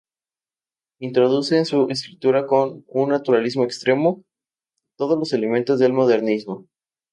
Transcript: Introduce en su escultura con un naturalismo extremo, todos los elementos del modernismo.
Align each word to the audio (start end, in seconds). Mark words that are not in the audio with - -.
Introduce 0.99 1.59
en 1.59 1.67
su 1.67 1.85
escultura 1.91 2.47
con 2.47 2.83
un 2.87 3.09
naturalismo 3.09 3.65
extremo, 3.65 4.23
todos 4.97 5.15
los 5.19 5.31
elementos 5.31 5.77
del 5.77 5.93
modernismo. 5.93 6.65